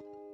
[0.00, 0.25] you